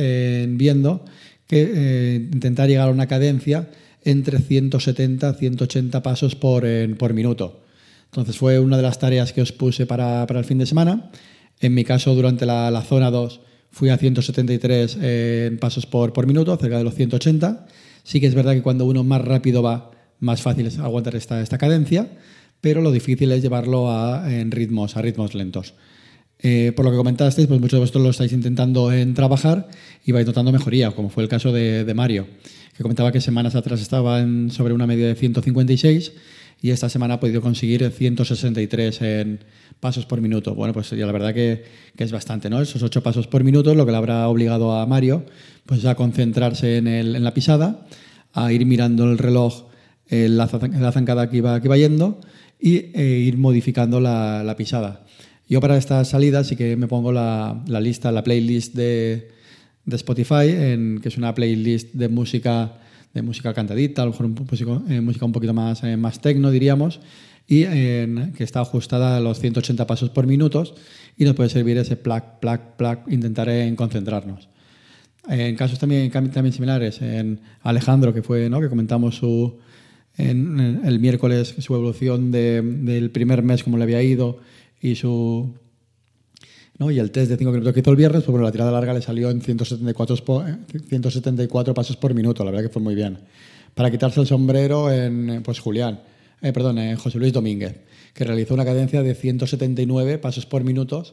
viendo 0.50 1.06
que 1.48 2.28
intentar 2.34 2.68
llegar 2.68 2.90
a 2.90 2.92
una 2.92 3.08
cadencia 3.08 3.70
entre 4.04 4.40
170 4.40 5.30
y 5.30 5.40
180 5.40 6.04
pasos 6.04 6.36
por, 6.36 6.66
por, 6.98 7.14
minuto. 7.14 7.64
Entonces 8.06 8.38
fue 8.38 8.60
una 8.60 8.78
de 8.78 8.84
las 8.84 9.00
tareas 9.00 9.32
que 9.32 9.42
os 9.42 9.52
puse 9.52 9.86
para, 9.86 10.26
para 10.28 10.40
el 10.40 10.46
fin 10.46 10.58
de 10.58 10.66
semana. 10.66 11.10
En 11.60 11.74
mi 11.74 11.84
caso, 11.84 12.16
durante 12.16 12.46
la, 12.46 12.70
la 12.70 12.82
zona 12.82 13.12
2, 13.12 13.40
fui 13.72 13.90
a 13.90 13.98
173 13.98 14.98
eh, 15.02 15.58
pasos 15.60 15.86
por, 15.86 16.14
por 16.14 16.28
minuto, 16.28 16.56
cerca 16.58 16.78
de 16.78 16.84
los 16.84 16.96
180. 16.96 17.68
Sí 18.04 18.20
que 18.20 18.28
es 18.28 18.36
verdad 18.36 18.54
que 18.54 18.62
cuando 18.62 18.86
uno 18.86 19.04
más 19.04 19.22
rápido 19.22 19.62
va, 19.62 19.92
más 20.20 20.42
fácil 20.42 20.68
es 20.68 20.80
aguantar 20.80 21.16
esta, 21.16 21.42
esta 21.42 21.58
cadencia, 21.58 22.10
pero 22.62 22.82
lo 22.82 22.92
difícil 22.92 23.32
es 23.32 23.42
llevarlo 23.42 23.92
a, 23.92 24.28
ritmos, 24.50 24.98
a 24.98 25.02
ritmos 25.02 25.36
lentos. 25.36 25.74
Eh, 26.40 26.72
por 26.76 26.86
lo 26.86 26.92
que 26.92 26.98
comentasteis, 26.98 27.48
pues 27.48 27.60
muchos 27.60 27.78
de 27.78 27.82
vosotros 27.82 28.04
lo 28.04 28.10
estáis 28.12 28.32
intentando 28.32 28.92
en 28.92 29.14
trabajar 29.14 29.68
y 30.06 30.12
vais 30.12 30.26
notando 30.26 30.52
mejoría, 30.52 30.92
como 30.92 31.10
fue 31.10 31.24
el 31.24 31.30
caso 31.30 31.52
de, 31.52 31.84
de 31.84 31.94
Mario, 31.94 32.28
que 32.76 32.84
comentaba 32.84 33.12
que 33.12 33.22
semanas 33.22 33.56
atrás 33.56 33.82
estaba 33.82 34.20
en, 34.20 34.52
sobre 34.52 34.74
una 34.74 34.86
media 34.86 35.08
de 35.08 35.16
156 35.16 36.14
y 36.62 36.72
esta 36.72 36.90
semana 36.90 37.16
ha 37.16 37.20
podido 37.20 37.42
conseguir 37.42 37.90
163 37.90 39.02
en 39.02 39.40
pasos 39.80 40.06
por 40.06 40.22
minuto. 40.22 40.56
Bueno, 40.56 40.74
pues 40.74 40.90
ya 40.90 41.06
la 41.06 41.12
verdad 41.12 41.34
que, 41.34 41.64
es 41.98 42.12
bastante, 42.12 42.50
¿no? 42.50 42.62
Esos 42.62 42.82
8 42.82 43.04
pasos 43.04 43.28
por 43.28 43.44
minuto, 43.44 43.76
lo 43.76 43.86
que 43.86 43.92
le 43.92 43.98
habrá 43.98 44.28
obligado 44.28 44.74
a 44.74 44.86
Mario 44.86 45.26
pues 45.66 45.86
a 45.86 45.96
concentrarse 45.96 46.78
en, 46.78 47.24
la 47.24 47.34
pisada, 47.34 47.86
a 48.34 48.52
ir 48.54 48.66
mirando 48.66 49.04
el 49.04 49.18
reloj, 49.18 49.66
eh, 50.08 50.30
la, 50.30 50.48
zancada 50.48 51.30
que 51.30 51.38
iba, 51.38 51.60
yendo 51.78 52.22
y 52.60 52.78
eh, 52.94 53.24
ir 53.26 53.38
modificando 53.38 54.00
la, 54.00 54.56
pisada. 54.58 55.06
Yo 55.50 55.60
para 55.62 55.78
esta 55.78 56.04
salida 56.06 56.44
sí 56.44 56.56
que 56.56 56.76
me 56.78 56.88
pongo 56.88 57.12
la, 57.12 57.64
la 57.68 57.82
lista, 57.82 58.12
la 58.12 58.24
playlist 58.24 58.76
de, 58.76 59.32
de 59.86 59.96
Spotify, 59.96 60.50
en, 60.50 61.00
que 61.02 61.10
es 61.10 61.18
una 61.18 61.36
playlist 61.36 61.94
de 61.94 62.10
música 62.10 62.80
de 63.14 63.22
música 63.22 63.54
cantadita, 63.54 64.04
a 64.04 64.06
lo 64.06 64.12
mejor 64.12 64.28
eh, 64.90 65.02
música 65.02 65.26
un 65.26 65.32
poquito 65.32 65.54
más, 65.54 65.84
eh, 65.84 65.98
más 65.98 66.20
tecno, 66.22 66.52
diríamos, 66.52 67.00
y 67.48 67.64
eh, 67.64 68.32
que 68.36 68.44
está 68.44 68.62
ajustada 68.62 69.18
a 69.18 69.20
los 69.20 69.40
180 69.40 69.88
pasos 69.88 70.10
por 70.10 70.28
minuto 70.28 70.64
y 71.18 71.26
nos 71.26 71.36
puede 71.36 71.50
servir 71.50 71.78
ese 71.78 71.96
plac, 71.96 72.40
plac, 72.40 72.76
plac, 72.76 73.12
intentar 73.12 73.50
en 73.50 73.76
concentrarnos. 73.76 74.50
En 75.30 75.56
casos 75.56 75.80
también, 75.80 76.10
también 76.12 76.54
similares, 76.54 77.02
en 77.02 77.42
Alejandro, 77.62 78.14
que 78.14 78.24
fue, 78.24 78.50
¿no? 78.50 78.62
que 78.62 78.70
comentamos 78.70 79.16
su, 79.16 79.58
el 80.18 81.00
miércoles 81.00 81.56
su 81.60 81.76
evolución 81.76 82.32
de, 82.32 82.62
del 82.62 83.12
primer 83.12 83.44
mes, 83.44 83.64
cómo 83.64 83.78
le 83.78 83.84
había 83.84 84.02
ido, 84.02 84.40
y 84.82 84.96
su 84.96 85.54
¿no? 86.80 86.92
y 86.92 87.00
el 87.00 87.12
test 87.12 87.30
de 87.30 87.38
5 87.38 87.52
kilómetros 87.52 87.74
que 87.74 87.80
hizo 87.80 87.92
el 87.92 87.96
viernes, 87.96 88.24
pues 88.24 88.32
bueno, 88.32 88.46
la 88.46 88.52
tirada 88.52 88.72
larga 88.72 88.94
le 88.94 89.02
salió 89.02 89.30
en 89.30 89.42
174, 89.42 90.16
174 90.88 91.74
pasos 91.74 91.98
por 91.98 92.14
minuto, 92.14 92.44
la 92.44 92.52
verdad 92.52 92.68
que 92.68 92.74
fue 92.74 92.82
muy 92.82 92.96
bien. 92.96 93.20
Para 93.74 93.92
quitarse 93.92 94.20
el 94.20 94.28
sombrero 94.28 94.92
en 94.92 95.42
pues 95.44 95.60
Julián, 95.60 96.02
eh, 96.42 96.52
perdón, 96.52 96.80
en 96.80 96.98
José 96.98 97.20
Luis 97.20 97.34
Domínguez, 97.34 97.82
que 98.14 98.24
realizó 98.24 98.54
una 98.54 98.66
cadencia 98.66 99.04
de 99.04 99.16
179 99.16 100.18
pasos 100.18 100.46
por 100.46 100.64
minuto 100.64 101.04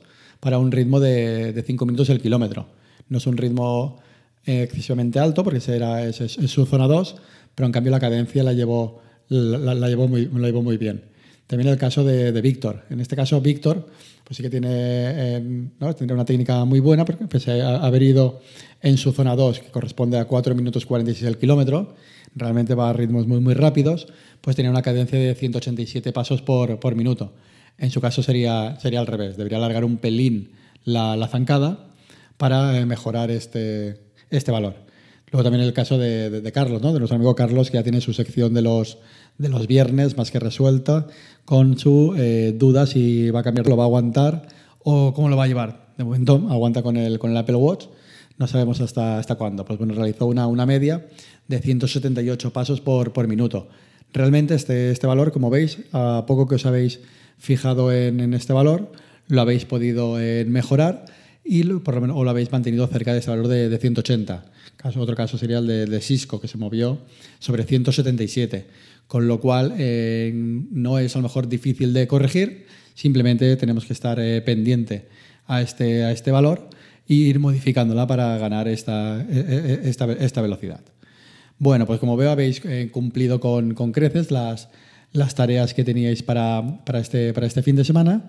para 0.40 0.58
un 0.58 0.72
ritmo 0.72 1.00
de, 1.00 1.52
de 1.52 1.62
5 1.62 1.86
minutos 1.86 2.08
el 2.10 2.20
kilómetro. 2.20 2.68
No 3.08 3.18
es 3.18 3.26
un 3.26 3.36
ritmo 3.36 4.00
eh, 4.46 4.62
excesivamente 4.64 5.18
alto, 5.18 5.42
porque 5.42 5.58
ese 5.58 5.74
era, 5.74 6.04
es, 6.06 6.16
su 6.16 6.66
zona 6.66 6.86
2, 6.86 7.16
pero 7.54 7.66
en 7.66 7.72
cambio 7.72 7.90
la 7.90 8.00
cadencia 8.00 8.42
la 8.42 8.52
llevó, 8.52 9.00
la 9.28 9.88
llevó, 9.88 10.06
muy, 10.06 10.26
la 10.26 10.48
llevó 10.48 10.62
muy 10.62 10.76
bien. 10.76 11.04
También 11.46 11.68
el 11.68 11.78
caso 11.78 12.04
de, 12.04 12.32
de 12.32 12.40
Víctor. 12.40 12.84
En 12.90 13.00
este 13.00 13.16
caso, 13.16 13.40
Víctor 13.40 13.86
pues 14.24 14.38
sí 14.38 14.42
que 14.42 14.50
tiene, 14.50 14.68
eh, 14.70 15.68
tendría 15.78 16.14
una 16.14 16.24
técnica 16.24 16.64
muy 16.64 16.80
buena, 16.80 17.04
porque 17.04 17.26
pese 17.26 17.60
a 17.60 17.76
haber 17.76 18.02
ido 18.02 18.40
en 18.80 18.96
su 18.96 19.12
zona 19.12 19.36
2, 19.36 19.60
que 19.60 19.70
corresponde 19.70 20.18
a 20.18 20.24
4 20.24 20.54
minutos 20.54 20.86
46 20.86 21.28
el 21.28 21.38
kilómetro, 21.38 21.94
realmente 22.34 22.74
va 22.74 22.88
a 22.88 22.92
ritmos 22.94 23.26
muy, 23.26 23.40
muy 23.40 23.52
rápidos, 23.52 24.06
pues 24.40 24.56
tenía 24.56 24.70
una 24.70 24.80
cadencia 24.80 25.18
de 25.18 25.34
187 25.34 26.10
pasos 26.12 26.40
por, 26.40 26.80
por 26.80 26.94
minuto. 26.94 27.34
En 27.76 27.90
su 27.90 28.00
caso 28.00 28.22
sería, 28.22 28.78
sería 28.80 29.00
al 29.00 29.06
revés, 29.06 29.36
debería 29.36 29.58
alargar 29.58 29.84
un 29.84 29.98
pelín 29.98 30.52
la, 30.84 31.16
la 31.16 31.28
zancada 31.28 31.88
para 32.38 32.78
eh, 32.78 32.86
mejorar 32.86 33.30
este, 33.30 34.00
este 34.30 34.50
valor. 34.50 34.84
Luego 35.34 35.42
también 35.42 35.64
el 35.64 35.72
caso 35.72 35.98
de, 35.98 36.52
Carlos, 36.54 36.80
¿no? 36.80 36.92
de 36.92 37.00
nuestro 37.00 37.16
amigo 37.16 37.34
Carlos, 37.34 37.68
que 37.68 37.78
ya 37.78 37.82
tiene 37.82 38.00
su 38.00 38.12
sección 38.12 38.54
de 38.54 38.62
los, 38.62 38.98
de 39.38 39.48
los 39.48 39.66
viernes 39.66 40.16
más 40.16 40.30
que 40.30 40.38
resuelta, 40.38 41.06
con 41.44 41.78
su 41.78 42.14
eh, 42.16 42.54
duda 42.56 42.86
si 42.86 43.30
va 43.30 43.40
a 43.40 43.42
cambiar, 43.42 43.66
lo 43.66 43.76
va 43.76 43.84
a 43.84 43.86
aguantar 43.86 44.46
o 44.82 45.12
cómo 45.14 45.28
lo 45.28 45.36
va 45.36 45.44
a 45.44 45.48
llevar. 45.48 45.92
De 45.98 46.04
momento 46.04 46.46
aguanta 46.50 46.82
con 46.82 46.96
el, 46.96 47.18
con 47.18 47.30
el 47.30 47.36
Apple 47.36 47.56
Watch, 47.56 47.86
no 48.38 48.46
sabemos 48.46 48.80
hasta, 48.80 49.18
hasta 49.18 49.36
cuándo. 49.36 49.64
Pues 49.64 49.78
bueno, 49.78 49.94
realizó 49.94 50.26
una, 50.26 50.46
una 50.46 50.66
media 50.66 51.06
de 51.48 51.58
178 51.58 52.52
pasos 52.52 52.80
por, 52.80 53.12
por 53.12 53.28
minuto. 53.28 53.68
Realmente 54.12 54.54
este, 54.54 54.90
este 54.90 55.06
valor, 55.06 55.32
como 55.32 55.50
veis, 55.50 55.78
a 55.92 56.24
poco 56.26 56.46
que 56.46 56.56
os 56.56 56.66
habéis 56.66 57.00
fijado 57.38 57.92
en, 57.92 58.20
en 58.20 58.34
este 58.34 58.52
valor, 58.52 58.92
lo 59.28 59.40
habéis 59.40 59.64
podido 59.64 60.20
eh, 60.20 60.44
mejorar 60.44 61.06
y 61.44 61.62
por 61.64 61.94
lo 61.94 62.00
menos, 62.00 62.24
lo 62.24 62.30
habéis 62.30 62.50
mantenido 62.50 62.86
cerca 62.86 63.12
de 63.12 63.18
ese 63.18 63.30
valor 63.30 63.48
de, 63.48 63.68
de 63.68 63.78
180. 63.78 64.44
Caso, 64.76 65.00
otro 65.00 65.14
caso 65.14 65.36
sería 65.36 65.58
el 65.58 65.66
de, 65.66 66.00
Cisco, 66.00 66.40
que 66.40 66.48
se 66.48 66.56
movió 66.56 66.98
sobre 67.38 67.64
177, 67.64 68.66
con 69.06 69.28
lo 69.28 69.40
cual 69.40 69.74
eh, 69.78 70.32
no 70.34 70.98
es 70.98 71.14
a 71.14 71.18
lo 71.18 71.24
mejor 71.24 71.48
difícil 71.48 71.92
de 71.92 72.06
corregir, 72.06 72.66
simplemente 72.94 73.56
tenemos 73.56 73.84
que 73.84 73.92
estar 73.92 74.18
eh, 74.18 74.40
pendiente 74.40 75.08
a 75.46 75.60
este, 75.60 76.04
a 76.04 76.12
este 76.12 76.30
valor 76.30 76.70
e 77.06 77.14
ir 77.14 77.38
modificándola 77.38 78.06
para 78.06 78.38
ganar 78.38 78.66
esta, 78.66 79.20
e, 79.20 79.80
e, 79.84 79.88
esta, 79.88 80.10
esta 80.12 80.40
velocidad. 80.40 80.80
Bueno, 81.58 81.86
pues 81.86 82.00
como 82.00 82.16
veo 82.16 82.30
habéis 82.30 82.64
eh, 82.64 82.88
cumplido 82.90 83.40
con, 83.40 83.74
con 83.74 83.92
creces 83.92 84.30
las, 84.30 84.68
las 85.12 85.34
tareas 85.34 85.74
que 85.74 85.84
teníais 85.84 86.22
para, 86.22 86.80
para, 86.84 87.00
este, 87.00 87.32
para 87.34 87.46
este 87.46 87.62
fin 87.62 87.76
de 87.76 87.84
semana 87.84 88.24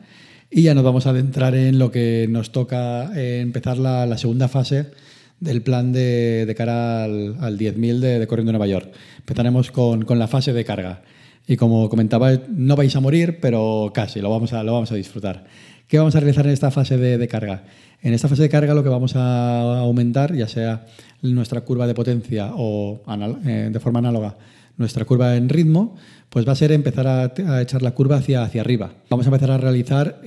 y 0.49 0.63
ya 0.63 0.73
nos 0.73 0.83
vamos 0.83 1.07
a 1.07 1.09
adentrar 1.09 1.55
en 1.55 1.79
lo 1.79 1.91
que 1.91 2.27
nos 2.29 2.51
toca 2.51 3.11
eh, 3.15 3.39
empezar 3.41 3.77
la, 3.77 4.05
la, 4.05 4.17
segunda 4.17 4.47
fase 4.47 4.91
del 5.39 5.61
plan 5.61 5.91
de, 5.91 6.45
de 6.45 6.55
cara 6.55 7.03
al, 7.03 7.35
al 7.39 7.57
10.000 7.57 7.99
de, 7.99 8.19
de, 8.19 8.27
Corriendo 8.27 8.51
Nueva 8.51 8.67
York. 8.67 8.93
Empezaremos 9.19 9.71
con, 9.71 10.05
con, 10.05 10.19
la 10.19 10.27
fase 10.27 10.53
de 10.53 10.63
carga. 10.63 11.01
Y 11.47 11.57
como 11.57 11.89
comentaba, 11.89 12.31
no 12.49 12.75
vais 12.75 12.95
a 12.95 12.99
morir, 12.99 13.39
pero 13.41 13.91
casi, 13.93 14.21
lo 14.21 14.29
vamos 14.29 14.53
a, 14.53 14.63
lo 14.63 14.73
vamos 14.73 14.91
a 14.91 14.95
disfrutar. 14.95 15.45
¿Qué 15.87 15.97
vamos 15.99 16.15
a 16.15 16.19
realizar 16.19 16.45
en 16.45 16.53
esta 16.53 16.71
fase 16.71 16.97
de, 16.97 17.17
de 17.17 17.27
carga? 17.27 17.65
En 18.01 18.13
esta 18.13 18.27
fase 18.27 18.43
de 18.43 18.49
carga 18.49 18.73
lo 18.73 18.83
que 18.83 18.89
vamos 18.89 19.15
a 19.15 19.79
aumentar, 19.79 20.33
ya 20.33 20.47
sea 20.47 20.85
nuestra 21.21 21.61
curva 21.61 21.87
de 21.87 21.93
potencia 21.93 22.51
o 22.55 23.01
eh, 23.45 23.69
de 23.71 23.79
forma 23.79 23.99
análoga 23.99 24.37
nuestra 24.77 25.05
curva 25.05 25.35
en 25.35 25.49
ritmo, 25.49 25.95
pues 26.29 26.47
va 26.47 26.51
a 26.51 26.55
ser 26.55 26.71
empezar 26.71 27.07
a, 27.07 27.61
echar 27.61 27.81
la 27.81 27.93
curva 27.93 28.17
hacia, 28.17 28.43
hacia 28.43 28.61
arriba. 28.61 28.93
Vamos 29.09 29.25
a 29.25 29.29
empezar 29.29 29.51
a 29.51 29.57
realizar 29.57 30.21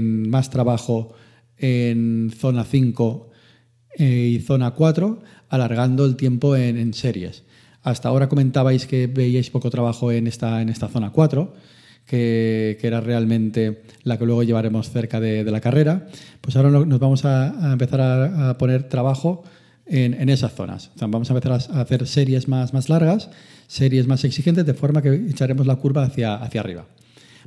más 0.00 0.50
trabajo 0.50 1.14
en 1.60 2.32
zona 2.36 2.64
5 2.64 3.30
eh, 3.98 4.32
y 4.34 4.40
zona 4.40 4.72
4, 4.72 5.22
alargando 5.48 6.04
el 6.04 6.16
tiempo 6.16 6.56
en, 6.56 6.94
series. 6.94 7.44
Hasta 7.82 8.08
ahora 8.08 8.28
comentabais 8.28 8.86
que 8.86 9.06
veíais 9.06 9.50
poco 9.50 9.70
trabajo 9.70 10.12
en 10.12 10.26
esta, 10.26 10.62
en 10.62 10.68
esta 10.68 10.88
zona 10.88 11.10
4, 11.10 11.52
que, 12.06 12.78
era 12.82 13.00
realmente 13.00 13.82
la 14.02 14.18
que 14.18 14.26
luego 14.26 14.42
llevaremos 14.42 14.90
cerca 14.90 15.20
de, 15.20 15.44
la 15.44 15.60
carrera. 15.60 16.06
Pues 16.40 16.56
ahora 16.56 16.70
nos 16.70 16.98
vamos 16.98 17.24
a, 17.24 17.72
empezar 17.72 18.00
a, 18.00 18.56
poner 18.58 18.88
trabajo 18.88 19.44
en, 19.90 20.28
esas 20.28 20.54
zonas. 20.54 20.90
Vamos 21.00 21.30
a 21.30 21.34
empezar 21.34 21.52
a 21.52 21.80
hacer 21.80 22.06
series 22.06 22.48
más, 22.48 22.72
más 22.72 22.88
largas 22.88 23.28
series 23.70 24.08
más 24.08 24.24
exigentes, 24.24 24.66
de 24.66 24.74
forma 24.74 25.00
que 25.00 25.14
echaremos 25.14 25.64
la 25.64 25.76
curva 25.76 26.02
hacia, 26.02 26.34
hacia 26.34 26.60
arriba. 26.60 26.86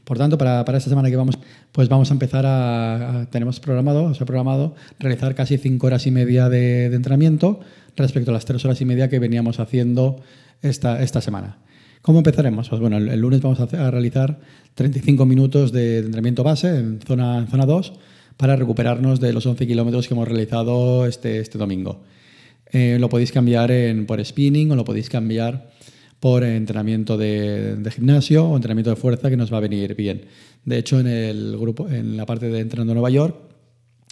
Por 0.05 0.17
tanto, 0.17 0.37
para, 0.37 0.63
para, 0.63 0.77
esta 0.77 0.89
semana 0.89 1.09
que 1.09 1.17
vamos, 1.17 1.37
pues 1.73 1.89
vamos 1.89 2.11
a 2.11 2.13
empezar 2.13 2.45
a, 2.45 3.21
a 3.21 3.25
tenemos 3.29 3.59
programado, 3.59 4.05
o 4.05 4.13
sea, 4.13 4.25
programado 4.25 4.73
realizar 4.99 5.35
casi 5.35 5.57
cinco 5.57 5.87
horas 5.87 6.07
y 6.07 6.11
media 6.11 6.47
de, 6.47 6.85
entrenamiento 6.85 7.59
respecto 7.97 8.31
a 8.31 8.33
las 8.33 8.45
tres 8.45 8.63
horas 8.63 8.79
y 8.79 8.85
media 8.85 9.09
que 9.09 9.19
veníamos 9.19 9.59
haciendo 9.59 10.21
esta, 10.61 11.03
esta 11.03 11.19
semana. 11.19 11.57
¿Cómo 12.01 12.19
empezaremos? 12.19 12.69
Pues 12.69 12.79
bueno, 12.79 12.95
el, 12.97 13.19
lunes 13.19 13.41
vamos 13.41 13.59
a, 13.59 13.63
hacer, 13.63 13.81
a, 13.81 13.91
realizar 13.91 14.39
35 14.75 15.25
minutos 15.25 15.73
de, 15.73 16.01
de 16.01 16.05
entrenamiento 16.05 16.43
base 16.43 16.79
en 16.79 17.01
zona, 17.01 17.39
en 17.39 17.47
zona 17.47 17.65
2 17.65 17.93
para 18.37 18.55
recuperarnos 18.55 19.19
de 19.19 19.33
los 19.33 19.45
11 19.45 19.67
kilómetros 19.67 20.07
que 20.07 20.13
hemos 20.13 20.27
realizado 20.27 21.05
este, 21.05 21.39
este 21.39 21.57
domingo. 21.57 22.01
Eh, 22.73 22.97
lo 22.99 23.07
podéis 23.07 23.31
cambiar 23.31 23.71
por 24.07 24.23
spinning 24.25 24.71
o 24.71 24.75
lo 24.75 24.83
podéis 24.83 25.07
cambiar 25.07 25.69
por 26.19 26.43
entrenamiento 26.43 27.17
de, 27.17 27.77
gimnasio 27.91 28.45
o 28.45 28.55
entrenamiento 28.55 28.89
de 28.89 28.95
fuerza 28.95 29.29
que 29.29 29.37
nos 29.37 29.53
va 29.53 29.57
a 29.57 29.61
venir 29.61 29.93
bien. 29.95 30.25
De 30.65 30.77
hecho, 30.77 30.99
en 30.99 31.07
el 31.07 31.57
grupo, 31.57 31.87
en 31.87 32.17
la 32.17 32.25
parte 32.25 32.49
de 32.49 32.61
entrenando 32.61 32.93
Nueva 32.93 33.11
York, 33.11 33.35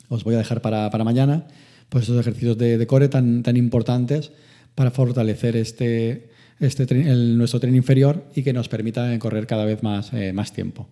os 0.09 0.23
voy 0.23 0.35
a 0.35 0.37
dejar 0.37 0.61
para, 0.61 0.89
mañana 1.03 1.47
pues 1.89 2.03
esos 2.03 2.19
ejercicios 2.19 2.57
de, 2.57 2.85
core 2.85 3.07
tan, 3.07 3.43
tan 3.43 3.57
importantes 3.57 4.31
para 4.75 4.91
fortalecer 4.91 5.55
este, 5.55 6.29
este 6.59 6.85
nuestro 7.15 7.59
tren 7.59 7.75
inferior 7.75 8.25
y 8.35 8.43
que 8.43 8.53
nos 8.53 8.69
permita 8.69 9.17
correr 9.17 9.47
cada 9.47 9.65
vez 9.65 9.81
más, 9.81 10.13
eh, 10.13 10.33
más 10.33 10.53
tiempo. 10.53 10.87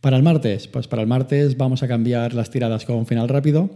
Para 0.00 0.16
el 0.16 0.22
martes, 0.22 0.68
pues 0.68 0.86
para 0.86 1.02
el 1.02 1.08
martes 1.08 1.56
vamos 1.56 1.82
a 1.82 1.88
cambiar 1.88 2.34
las 2.34 2.50
tiradas 2.50 2.84
con 2.84 3.06
final 3.06 3.28
rápido 3.28 3.70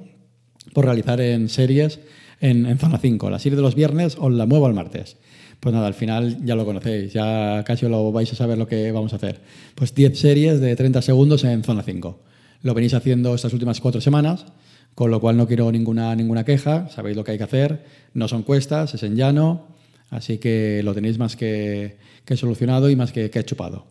por 0.75 0.85
realizar 0.85 1.21
en 1.21 1.49
series 1.49 1.99
en, 2.41 2.79
zona 2.79 2.99
5. 2.99 3.31
La 3.31 3.39
serie 3.39 3.57
de 3.57 3.63
los 3.63 3.75
viernes 3.75 4.17
os 4.19 4.33
la 4.33 4.47
muevo 4.47 4.67
al 4.67 4.75
martes. 4.75 5.17
Pues 5.61 5.75
nada, 5.75 5.87
al 5.87 5.95
final 5.95 6.45
ya 6.45 6.55
lo 6.55 6.65
conocéis, 6.65 7.13
ya 7.13 7.65
casi 7.67 7.89
lo 7.89 8.13
vais 8.13 8.33
a 8.33 8.37
saber 8.37 8.59
lo 8.59 8.69
que 8.69 8.93
vamos 8.93 9.13
a 9.13 9.17
hacer. 9.17 9.41
Pues 9.75 9.95
10 9.95 10.19
series 10.19 10.61
de 10.61 10.77
30 10.77 11.03
segundos 11.03 11.43
en 11.45 11.65
zona 11.65 11.83
5. 11.83 12.21
Lo 12.63 12.75
venís 12.75 12.95
haciendo 12.95 13.35
estas 13.35 13.53
últimas 13.53 13.81
cuatro 13.81 14.01
semanas, 14.01 14.47
con 14.95 15.11
lo 15.11 15.21
cual 15.21 15.37
no 15.37 15.47
quiero 15.47 15.71
ninguna, 15.71 16.15
ninguna 16.17 16.45
queja, 16.45 16.89
sabéis 16.91 17.17
lo 17.17 17.25
que 17.25 17.33
hay 17.33 17.39
que 17.39 17.45
hacer, 17.45 17.85
no 18.15 18.27
son 18.29 18.43
cuestas, 18.43 18.95
es 18.95 19.03
en 19.05 19.17
llano, 19.17 19.69
así 20.11 20.39
que 20.39 20.83
lo 20.85 20.95
tenéis 20.95 21.19
más 21.19 21.37
que, 21.37 21.99
que 22.25 22.37
solucionado 22.37 22.91
y 22.91 22.97
más 22.97 23.13
que, 23.13 23.31
que, 23.31 23.45
chupado. 23.45 23.87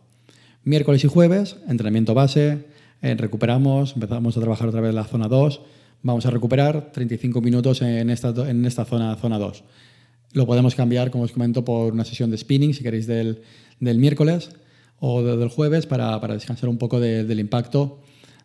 Miércoles 0.66 1.04
y 1.06 1.08
jueves, 1.08 1.56
entrenamiento 1.70 2.14
base, 2.14 2.66
eh, 3.02 3.16
recuperamos, 3.18 3.94
empezamos 3.94 4.36
a 4.36 4.40
trabajar 4.42 4.68
otra 4.68 4.82
vez 4.82 4.94
la 4.94 5.06
zona 5.06 5.28
2, 5.30 5.62
vamos 6.02 6.26
a 6.26 6.32
recuperar 6.32 6.92
35 6.92 7.42
minutos 7.42 7.82
en 7.82 8.10
esta, 8.10 8.30
en 8.50 8.66
esta 8.66 8.86
zona, 8.86 9.16
zona 9.16 9.38
2. 9.38 9.64
Lo 10.34 10.46
podemos 10.46 10.76
cambiar, 10.76 11.12
como 11.12 11.24
os 11.24 11.32
comento, 11.32 11.64
por 11.64 11.94
una 11.94 12.06
sesión 12.06 12.30
de 12.32 12.38
spinning, 12.38 12.74
si 12.74 12.84
queréis, 12.84 13.08
del, 13.08 13.42
del 13.80 13.98
miércoles 13.98 14.52
o 15.00 15.24
de, 15.24 15.38
del 15.38 15.50
jueves 15.50 15.86
para, 15.86 16.20
para, 16.20 16.34
descansar 16.34 16.70
un 16.70 16.78
poco 16.78 17.00
de, 17.00 17.24
del 17.24 17.40
impacto 17.40 18.02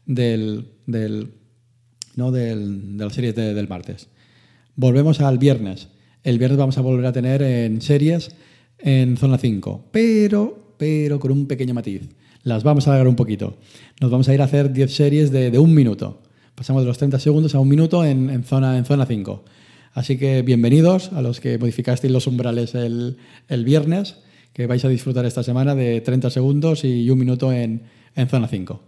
del, 0.06 0.73
del, 0.87 1.32
¿no? 2.16 2.30
del, 2.30 2.97
de 2.97 3.04
las 3.04 3.14
series 3.14 3.35
de, 3.35 3.54
del 3.54 3.68
martes. 3.68 4.09
Volvemos 4.76 5.21
al 5.21 5.38
viernes. 5.38 5.88
El 6.23 6.38
viernes 6.38 6.59
vamos 6.59 6.78
a 6.78 6.82
volver 6.82 7.06
a 7.06 7.12
tener 7.12 7.42
en 7.42 7.80
series 7.82 8.35
en 8.78 9.16
zona 9.16 9.38
5, 9.38 9.88
pero, 9.90 10.75
pero 10.78 11.18
con 11.18 11.32
un 11.32 11.47
pequeño 11.47 11.75
matiz. 11.75 12.09
Las 12.42 12.64
vamos 12.64 12.87
a 12.87 12.90
alargar 12.90 13.09
un 13.09 13.16
poquito. 13.16 13.59
Nos 14.00 14.11
vamos 14.11 14.28
a 14.28 14.35
ir 14.35 14.40
a 14.40 14.44
hacer 14.44 14.73
10 14.73 14.92
series 14.92 15.30
de 15.30 15.59
un 15.59 15.75
minuto. 15.75 16.23
Pasamos 16.54 16.82
de 16.82 16.88
los 16.88 16.99
30 16.99 17.18
segundos 17.18 17.54
a 17.54 17.61
un 17.61 17.68
minuto 17.68 18.04
en, 18.04 18.44
zona, 18.44 18.76
en 18.76 18.85
zona 18.85 19.06
5. 19.06 19.44
Así 19.94 20.18
que 20.18 20.42
bienvenidos 20.42 21.11
a 21.12 21.23
los 21.23 21.40
que 21.40 21.59
modificasteis 21.59 22.12
los 22.12 22.26
umbrales 22.26 22.75
el, 22.75 23.16
el, 23.49 23.64
viernes, 23.64 24.16
que 24.52 24.66
vais 24.66 24.85
a 24.85 24.88
disfrutar 24.88 25.25
esta 25.25 25.42
semana 25.42 25.75
de 25.75 26.02
30 26.02 26.28
segundos 26.28 26.85
y 26.85 27.09
un 27.09 27.18
minuto 27.18 27.52
en, 27.52 27.85
en 28.14 28.28
zona 28.28 28.49
5. 28.49 28.82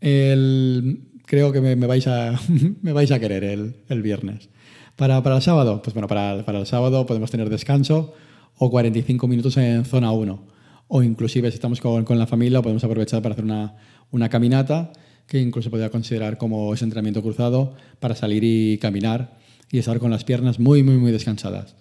El, 0.00 1.00
creo 1.26 1.52
que 1.52 1.60
me, 1.60 1.76
me, 1.76 1.86
vais 1.86 2.06
a, 2.06 2.40
me 2.82 2.92
vais 2.92 3.10
a 3.12 3.20
querer 3.20 3.44
el, 3.44 3.76
el 3.88 4.00
viernes. 4.02 4.48
Para, 4.96 5.22
para, 5.22 5.36
el 5.36 5.42
sábado, 5.42 5.82
pues 5.82 5.92
bueno, 5.92 6.08
para, 6.08 6.44
para 6.46 6.60
el 6.60 6.66
sábado 6.66 7.04
podemos 7.04 7.30
tener 7.30 7.50
descanso 7.50 8.14
o 8.56 8.70
45 8.70 9.28
minutos 9.28 9.58
en 9.58 9.84
zona 9.84 10.12
1. 10.12 10.46
O 10.88 11.02
inclusive 11.02 11.50
si 11.50 11.56
estamos 11.56 11.82
con, 11.82 12.04
con 12.04 12.18
la 12.18 12.26
familia 12.26 12.62
podemos 12.62 12.82
aprovechar 12.84 13.20
para 13.20 13.34
hacer 13.34 13.44
una, 13.44 13.76
una 14.10 14.30
caminata 14.30 14.92
que 15.28 15.40
incluso 15.40 15.70
podría 15.70 15.90
considerar 15.90 16.38
como 16.38 16.74
ese 16.74 16.84
entrenamiento 16.84 17.22
cruzado 17.22 17.74
para 18.00 18.16
salir 18.16 18.42
y 18.42 18.78
caminar 18.78 19.38
y 19.70 19.78
estar 19.78 19.98
con 19.98 20.10
las 20.10 20.24
piernas 20.24 20.58
muy, 20.58 20.82
muy, 20.82 20.96
muy 20.96 21.12
descansadas. 21.12 21.76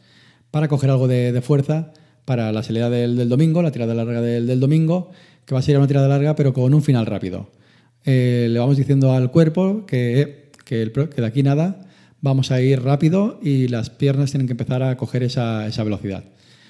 Para 0.52 0.68
coger 0.68 0.90
algo 0.90 1.08
de, 1.08 1.32
de 1.32 1.42
fuerza 1.42 1.94
para 2.26 2.52
la 2.52 2.62
salida 2.62 2.90
del, 2.90 3.16
del, 3.16 3.30
domingo, 3.30 3.62
la 3.62 3.72
tirada 3.72 3.94
larga 3.96 4.22
del, 4.22 4.48
del, 4.48 4.60
domingo, 4.60 5.12
que 5.46 5.56
va 5.56 5.60
a 5.60 5.64
ser 5.64 5.78
una 5.78 5.88
tirada 5.88 6.10
larga 6.10 6.36
pero 6.36 6.54
con 6.54 6.74
un 6.74 6.84
final 6.84 7.06
rápido. 7.06 7.50
Eh, 8.04 8.48
le 8.52 8.60
vamos 8.60 8.76
diciendo 8.76 9.14
al 9.14 9.32
cuerpo 9.32 9.86
que, 9.86 10.52
que, 10.66 10.82
el, 10.82 10.92
que, 10.92 11.22
de 11.22 11.26
aquí 11.26 11.42
nada 11.42 11.88
vamos 12.20 12.52
a 12.52 12.62
ir 12.62 12.82
rápido 12.82 13.40
y 13.42 13.70
las 13.70 13.90
piernas 13.90 14.32
tienen 14.32 14.48
que 14.48 14.54
empezar 14.54 14.84
a 14.84 14.98
coger 14.98 15.24
esa, 15.24 15.68
esa 15.68 15.86
velocidad. 15.86 16.26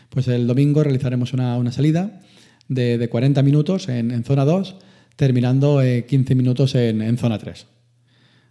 Pues 0.09 0.27
el 0.27 0.45
domingo 0.45 0.83
realizaremos 0.83 1.33
una, 1.33 1.57
una 1.57 1.71
salida 1.71 2.21
de, 2.67 2.99
de, 2.99 3.09
40 3.09 3.41
minutos 3.41 3.89
en, 3.89 4.11
en 4.11 4.23
zona 4.23 4.45
2, 4.45 4.75
terminando 5.17 5.81
eh, 5.81 6.05
15 6.05 6.35
minutos 6.35 6.75
en, 6.75 7.17
zona 7.17 7.37
3. 7.37 7.67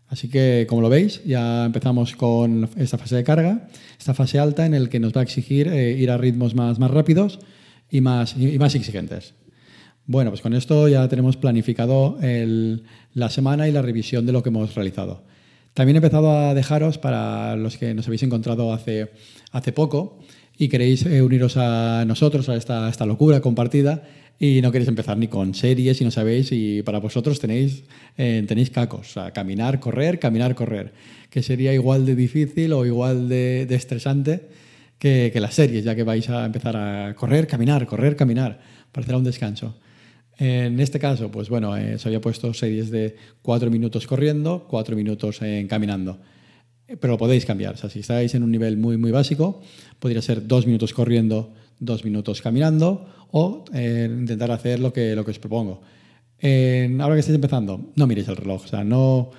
Así 0.09 0.29
que, 0.29 0.67
como 0.69 0.83
lo 0.83 0.91
veis, 0.91 1.25
ya 1.25 1.65
empezamos 1.65 2.15
con 2.15 2.69
esta 2.77 2.99
fase 2.99 3.17
de 3.17 3.25
carga, 3.25 3.69
esta 3.99 4.13
fase 4.13 4.39
alta 4.39 4.67
en 4.67 4.75
el 4.75 4.91
que 4.91 5.01
nos 5.01 5.15
va 5.15 5.21
a 5.21 5.25
exigir 5.25 5.69
eh, 5.69 5.93
ir 5.93 6.11
a 6.11 6.19
ritmos 6.19 6.55
más, 6.55 6.79
más 6.79 6.91
rápidos 6.91 7.39
y 7.91 8.03
más, 8.03 8.37
y 8.37 8.59
más 8.59 8.75
exigentes. 8.75 9.35
Bueno, 10.05 10.31
pues 10.31 10.43
con 10.43 10.55
esto 10.55 10.87
ya 10.87 11.09
tenemos 11.09 11.37
planificado 11.37 12.19
la 13.13 13.29
semana 13.31 13.67
y 13.67 13.73
la 13.73 13.83
revisión 13.83 14.25
de 14.25 14.31
lo 14.31 14.41
que 14.43 14.51
hemos 14.51 14.73
realizado. 14.77 15.25
También 15.75 15.97
he 15.97 15.99
empezado 15.99 16.31
a 16.31 16.55
dejaros 16.55 16.97
para 16.97 17.57
los 17.57 17.77
que 17.77 17.93
nos 17.93 18.07
habéis 18.07 18.23
encontrado 18.23 18.73
hace, 18.73 19.11
hace 19.51 19.73
poco 19.73 20.21
y 20.59 20.69
queréis 20.69 21.05
eh, 21.07 21.23
uniros 21.23 21.57
a 21.57 22.05
nosotros, 22.07 22.49
a 22.49 22.57
esta, 22.57 22.89
esta 22.89 23.07
locura 23.07 23.41
compartida 23.41 24.03
y 24.39 24.61
no 24.63 24.71
queréis 24.71 24.89
empezar 24.89 25.17
ni 25.17 25.29
con 25.29 25.55
series 25.55 26.01
y 26.01 26.05
no 26.05 26.11
sabéis 26.11 26.53
y 26.53 26.83
para 26.83 26.99
vosotros 26.99 27.41
tenéis, 27.41 27.85
eh, 28.19 28.45
tenéis 28.47 28.71
cacos, 28.71 29.11
o 29.11 29.13
sea, 29.13 29.31
caminar, 29.33 29.81
correr, 29.81 30.19
caminar, 30.19 30.55
correr, 30.55 30.93
que 31.31 31.43
sería 31.43 31.73
igual 31.73 32.05
de 32.05 32.15
difícil 32.15 32.73
o 32.73 32.85
igual 32.85 33.29
de, 33.29 33.67
de 33.67 33.75
estresante 33.75 34.49
que, 34.99 35.31
que, 35.33 35.41
las 35.41 35.55
series, 35.55 35.85
ya 35.85 35.95
que 35.95 36.03
vais 36.03 36.29
a 36.29 36.45
empezar 36.45 36.77
a 36.77 37.15
correr, 37.15 37.47
caminar, 37.47 37.87
correr, 37.87 38.17
caminar, 38.17 38.61
parecerá 38.93 39.19
un 39.19 39.25
descanso. 39.25 39.77
En 40.39 40.81
este 40.81 40.99
caso, 40.99 41.31
pues 41.31 41.49
bueno, 41.49 41.77
eh, 41.77 41.99
se 41.99 42.09
había 42.09 42.21
puesto 42.21 42.53
series 42.53 42.91
de 42.91 43.17
cuatro 43.41 43.71
minutos 43.71 44.07
corriendo, 44.07 44.67
cuatro 44.69 44.95
minutos 44.95 45.41
eh, 45.41 45.67
caminando. 45.69 46.19
Pero 46.87 47.15
lo 47.15 47.19
podéis 47.19 47.45
cambiar. 47.45 47.75
O 47.75 47.77
sea, 47.77 47.91
si 47.91 48.01
estáis 48.01 48.35
en 48.35 48.43
un 48.43 48.51
nivel 48.51 48.77
muy, 48.77 48.97
muy 48.97 49.11
básico, 49.11 49.61
podría 49.99 50.23
ser 50.23 50.47
dos 50.47 50.67
minutos 50.67 50.93
corriendo, 50.93 51.53
dos 51.81 52.05
minutos 52.05 52.41
caminando 52.41 53.09
o 53.33 53.65
eh, 53.75 54.09
intentar 54.09 54.51
hacer 54.51 54.79
lo 54.81 54.93
que, 54.93 55.15
lo 55.17 55.25
que 55.25 55.33
os 55.33 55.39
propongo. 55.39 55.83
ahora 56.43 57.15
que 57.15 57.21
estáis 57.21 57.35
empezando, 57.35 57.93
no 57.97 58.07
miréis 58.07 58.29
el 58.29 58.37
reloj. 58.37 58.65
O 58.65 58.69
sea, 58.69 58.85
no, 58.85 59.31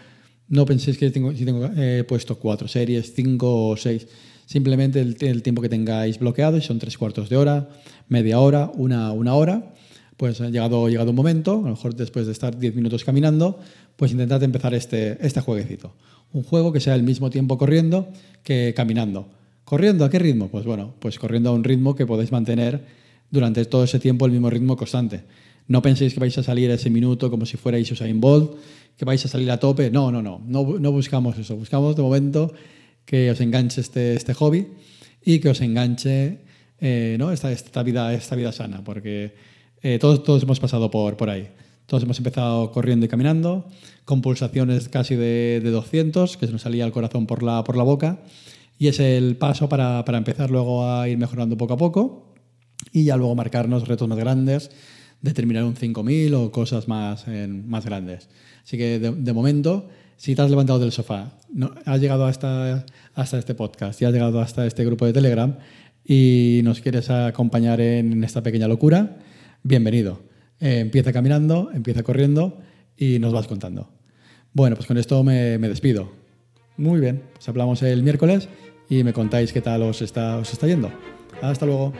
no 0.49 0.65
penséis 0.65 0.97
que 0.97 1.09
tengo, 1.09 1.33
si 1.33 1.45
tengo 1.45 1.69
puesto 2.07 2.37
cuatro 2.37 2.67
series, 2.67 3.13
cinco 3.13 3.69
o 3.69 3.77
seis. 3.77 4.07
Simplemente 4.45 5.01
el, 5.01 5.17
el, 5.19 5.41
tiempo 5.41 5.61
que 5.61 5.69
tengáis 5.69 6.19
bloqueado, 6.19 6.57
y 6.57 6.61
son 6.61 6.79
tres 6.79 6.97
cuartos 6.97 7.29
de 7.29 7.35
hora, 7.35 7.69
media 8.07 8.39
hora, 8.39 8.71
una, 8.75 9.11
una 9.11 9.35
hora 9.35 9.73
pues 10.17 10.39
llegado, 10.39 10.89
llegado 10.89 11.11
un 11.11 11.15
momento, 11.15 11.53
a 11.53 11.61
lo 11.61 11.69
mejor 11.69 11.95
después 11.95 12.25
de 12.25 12.31
estar 12.31 12.57
10 12.57 12.75
minutos 12.75 13.03
caminando, 13.03 13.59
pues 13.95 14.11
intentad 14.11 14.41
empezar 14.43 14.73
este, 14.73 15.25
este 15.25 15.41
jueguecito. 15.41 15.93
Un 16.33 16.43
juego 16.43 16.73
que 16.73 16.79
sea 16.79 16.95
el 16.95 17.03
mismo 17.03 17.29
tiempo 17.29 17.57
corriendo 17.57 18.09
que 18.43 18.73
caminando. 18.75 19.29
¿Corriendo 19.63 20.05
a 20.05 20.09
qué 20.09 20.19
ritmo? 20.19 20.47
Pues 20.47 20.65
bueno, 20.65 20.93
pues 20.99 21.19
corriendo 21.19 21.49
a 21.49 21.53
un 21.53 21.63
ritmo 21.63 21.95
que 21.95 22.05
podéis 22.05 22.31
mantener 22.31 22.85
durante 23.29 23.63
todo 23.65 23.83
ese 23.83 23.99
tiempo 23.99 24.25
el 24.25 24.31
mismo 24.31 24.49
ritmo 24.49 24.75
constante. 24.75 25.23
No 25.67 25.81
penséis 25.81 26.13
que 26.13 26.19
vais 26.19 26.37
a 26.37 26.43
salir 26.43 26.71
ese 26.71 26.89
minuto 26.89 27.29
como 27.29 27.45
si 27.45 27.57
fuerais 27.57 27.91
Usain 27.91 28.21
Bolt, 28.21 28.55
que 28.97 29.05
vais 29.05 29.23
a 29.23 29.27
salir 29.27 29.51
a 29.51 29.59
tope. 29.59 29.91
No, 29.91 30.11
no, 30.11 30.21
no, 30.21 30.41
no, 30.47 30.79
no 30.79 30.91
buscamos 30.91 31.37
eso. 31.37 31.55
Buscamos 31.55 31.95
de 31.95 32.01
momento 32.01 32.53
que 33.05 33.29
os 33.29 33.39
enganche 33.41 33.81
este, 33.81 34.15
este 34.15 34.33
hobby 34.33 34.67
y 35.23 35.39
que 35.39 35.49
os 35.49 35.59
enganche 35.61 36.39
eh, 36.79 37.17
¿no? 37.19 37.31
esta, 37.31 37.51
esta, 37.51 37.83
vida, 37.83 38.13
esta 38.13 38.35
vida 38.35 38.51
sana, 38.51 38.83
porque 38.83 39.33
eh, 39.81 39.99
todos, 39.99 40.23
todos 40.23 40.43
hemos 40.43 40.59
pasado 40.59 40.89
por, 40.91 41.17
por 41.17 41.29
ahí. 41.29 41.49
Todos 41.85 42.03
hemos 42.03 42.17
empezado 42.17 42.71
corriendo 42.71 43.05
y 43.05 43.09
caminando, 43.09 43.67
con 44.03 44.21
pulsaciones 44.21 44.89
casi 44.89 45.15
de, 45.15 45.61
de 45.63 45.71
200, 45.71 46.35
que 46.37 46.45
se 46.45 46.51
nos 46.51 46.61
salía 46.61 46.85
el 46.85 46.91
corazón 46.91 47.27
por 47.27 47.43
la, 47.43 47.63
por 47.63 47.77
la 47.77 47.83
boca. 47.83 48.19
Y 48.77 48.87
es 48.87 48.99
el 48.99 49.37
paso 49.37 49.69
para, 49.69 50.03
para 50.05 50.17
empezar 50.17 50.51
luego 50.51 50.89
a 50.89 51.07
ir 51.07 51.17
mejorando 51.17 51.57
poco 51.57 51.73
a 51.73 51.77
poco 51.77 52.27
y 52.91 53.05
ya 53.05 53.17
luego 53.17 53.35
marcarnos 53.35 53.87
retos 53.87 54.07
más 54.07 54.17
grandes, 54.17 54.71
determinar 55.21 55.63
un 55.63 55.75
5000 55.75 56.33
o 56.35 56.51
cosas 56.51 56.87
más, 56.87 57.25
más 57.65 57.85
grandes. 57.85 58.29
Así 58.63 58.77
que 58.77 58.99
de, 58.99 59.11
de, 59.11 59.33
momento, 59.33 59.87
si 60.15 60.35
te 60.35 60.41
has 60.41 60.49
levantado 60.49 60.79
del 60.79 60.91
sofá, 60.91 61.31
no, 61.51 61.71
has 61.85 61.99
llegado 61.99 62.25
hasta, 62.25 62.85
hasta 63.15 63.39
este 63.39 63.55
podcast 63.55 64.01
y 64.01 64.05
has 64.05 64.13
llegado 64.13 64.41
hasta 64.41 64.65
este 64.65 64.85
grupo 64.85 65.05
de 65.05 65.13
Telegram 65.13 65.55
y 66.05 66.61
nos 66.63 66.81
quieres 66.81 67.09
acompañar 67.09 67.81
en 67.81 68.23
esta 68.23 68.43
pequeña 68.43 68.67
locura, 68.67 69.17
bienvenido. 69.63 70.21
Eh, 70.59 70.79
empieza 70.79 71.13
caminando, 71.13 71.69
empieza 71.73 72.03
corriendo 72.03 72.61
y 72.95 73.19
nos 73.19 73.33
vas 73.33 73.47
contando. 73.47 73.89
Bueno, 74.53 74.75
pues 74.75 74.87
con 74.87 74.97
esto 74.97 75.23
me, 75.23 75.57
despido. 75.59 76.11
Muy 76.77 76.99
bien, 76.99 77.23
pues 77.33 77.47
hablamos 77.49 77.83
el 77.83 78.03
miércoles 78.03 78.49
y 78.89 79.03
me 79.03 79.13
contáis 79.13 79.53
qué 79.53 79.61
tal 79.61 79.83
os 79.83 80.01
está, 80.01 80.37
os 80.37 80.51
está 80.51 80.67
yendo. 80.67 80.91
Hasta 81.41 81.65
luego. 81.65 81.93